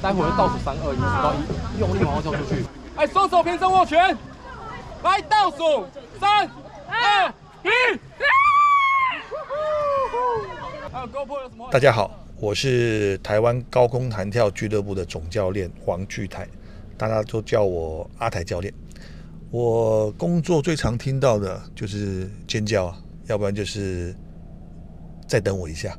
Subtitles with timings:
[0.00, 2.64] 待会儿倒数三二一，数到一，用力往后跳出去。
[2.94, 4.16] 哎，双手平伸握拳，
[5.02, 5.84] 来倒数
[6.20, 6.48] 三
[6.86, 7.28] 二
[7.64, 7.68] 一。
[11.72, 16.46] 大家好，我是台湾高空弹跳俱乐部的总教练黄巨泰，
[16.96, 18.72] 大家都叫我阿台教练。
[19.50, 22.96] 我工作最常听到的就是尖叫啊，
[23.26, 24.14] 要不然就是
[25.26, 25.98] 再等我一下。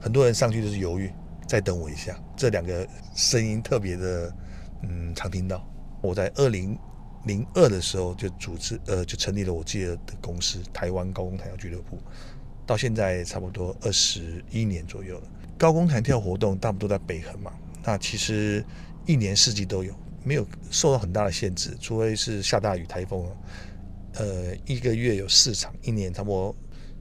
[0.00, 1.12] 很多人上去就是犹豫，
[1.46, 2.18] 再等我一下。
[2.36, 4.34] 这两个声音特别的，
[4.82, 5.64] 嗯，常听到。
[6.02, 6.76] 我在二零
[7.26, 11.98] 零二的时候就组织，呃，就成立了我自己的公司——台湾高空弹跳俱乐部，
[12.66, 15.28] 到现在差不多二十一年左右了。
[15.58, 17.52] 高空弹跳活动大部分都在北横嘛，
[17.84, 18.64] 那其实
[19.04, 19.94] 一年四季都有。
[20.22, 23.24] 没有受到很大的限制，除非是下大雨、台风
[24.14, 26.54] 呃，一个月有四场，一年差不多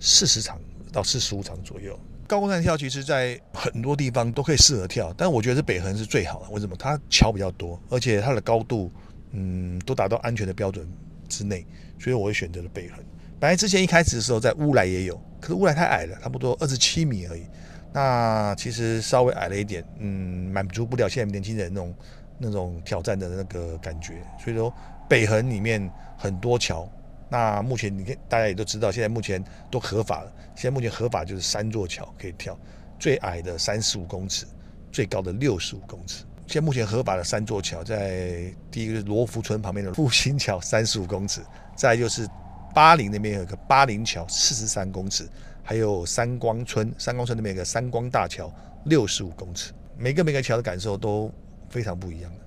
[0.00, 0.60] 四十场
[0.92, 1.96] 到四十五场左右。
[2.34, 6.50] 高空弹跳其实，在很多地方都可以适合跳，但我觉得是北横是最好的。
[6.50, 6.74] 为什么？
[6.76, 8.90] 它桥比较多，而且它的高度，
[9.30, 10.84] 嗯，都达到安全的标准
[11.28, 11.64] 之内，
[11.96, 12.98] 所以我会选择了北横。
[13.38, 17.44] 本来之前一开始的时候在乌来也有，可是乌来太矮了，差不多二十七米而已。
[17.92, 21.94] 那其实稍微矮了一点，嗯，满足不了现在年轻人那种。
[22.36, 24.74] 那种挑战的那个感觉，所以说
[25.08, 25.88] 北横里面
[26.18, 26.86] 很多桥，
[27.28, 30.32] 那目前你看大家也都知道，现在目前都合法了。
[30.54, 32.58] 现在目前合法就是三座桥可以跳，
[32.98, 34.46] 最矮的三十五公尺，
[34.92, 36.24] 最高的六十五公尺。
[36.46, 41.40] 现在目前合法的三座桥，在第一个是罗浮村旁边的复兴桥 三十五公尺，
[41.76, 42.28] 再就是
[42.74, 45.28] 巴林那边有个巴林桥四十三公尺，
[45.62, 48.52] 还有三光村三光村那边有个三光大桥
[48.84, 49.72] 六十五公尺。
[49.96, 51.32] 每个每个桥的感受都。
[51.70, 52.38] 非常不一样的，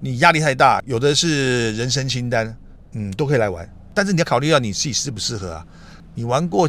[0.00, 2.56] 你压力太大，有的是人生清单，
[2.92, 5.66] 嗯，都可以来玩，但是你要考虑到你自己适不适合啊。
[6.14, 6.68] 你玩过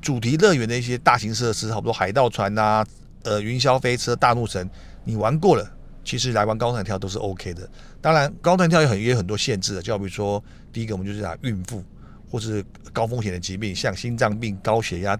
[0.00, 2.84] 主题乐园的一些大型设施，好多海盗船呐，
[3.22, 4.68] 呃，云霄飞车、大怒神，
[5.04, 5.70] 你玩过了，
[6.04, 7.68] 其实来玩高弹跳都是 OK 的。
[8.00, 10.42] 当然，高弹跳也很也有很多限制的，就好比说，
[10.72, 11.84] 第一个我们就是讲孕妇
[12.30, 15.18] 或是高风险的疾病，像心脏病、高血压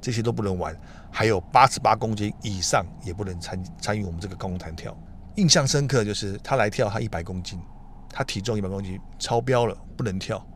[0.00, 0.78] 这些都不能玩，
[1.10, 4.96] 还有八十八公斤以上也不能参参与我们这个高空弹跳。
[5.36, 7.58] 印象深刻就是他来跳，他一百公斤，
[8.08, 10.46] 他体重一百公斤超标了，不能跳。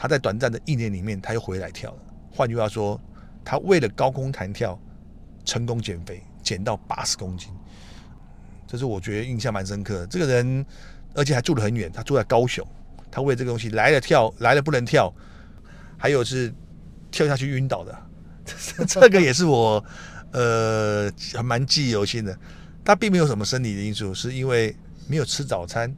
[0.00, 1.98] 他在短暂的一年里面，他又回来跳了。
[2.32, 2.98] 换句话说，
[3.44, 4.80] 他为了高空弹跳
[5.44, 7.50] 成功减肥，减到八十公斤。
[8.66, 10.06] 这是我觉得印象蛮深刻的。
[10.06, 10.64] 这个人
[11.12, 12.66] 而且还住得很远，他住在高雄，
[13.10, 15.12] 他为这个东西来了跳，来了不能跳，
[15.98, 16.50] 还有是
[17.10, 17.94] 跳下去晕倒的。
[18.88, 19.84] 这个也是我
[20.32, 22.34] 呃还蛮记忆犹新的。
[22.82, 24.74] 他并没有什么生理的因素，是因为
[25.06, 25.94] 没有吃早餐，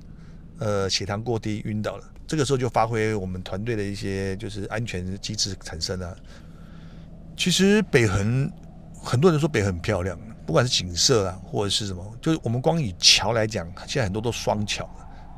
[0.58, 2.04] 呃，血糖过低晕倒了。
[2.32, 6.16] 这个时候就发挥我们团队的一些就是安全机制产生了。
[7.36, 8.50] 其实北横
[8.94, 14.88] 很多人说北横很漂亮，不管是景色啊，或者是什么，就是我们光以桥来讲，现在很多都双桥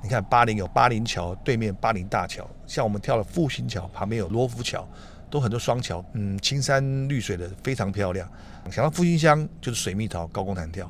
[0.05, 4.89] 你看巴林有巴林桥，对面巴林大桥，像我们跳了复兴桥，旁边有罗浮桥，
[5.29, 8.31] 都很多双桥，嗯，青山绿水的，非常漂亮。
[8.71, 10.89] 想到复兴乡就是水蜜桃高空弹跳。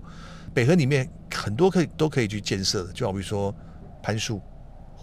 [0.52, 3.54] 北河里面很多可以都可以去建设的，就好比说
[4.02, 4.38] 攀树，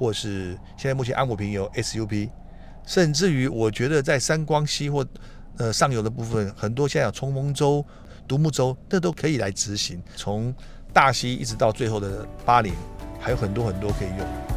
[0.02, 2.28] 或是现在目前安国平有 SUP，
[2.88, 5.06] 甚至于我觉得在三光溪或
[5.58, 7.86] 呃上游的部分，很多现在有冲锋舟、
[8.28, 10.02] 独木舟，这都可以来执行。
[10.16, 10.52] 从
[10.92, 12.74] 大溪一直到最后的巴林，
[13.20, 14.51] 还有很多很多可以用。